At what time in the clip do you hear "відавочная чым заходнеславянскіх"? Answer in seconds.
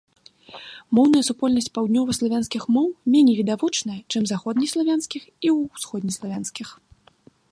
3.41-5.23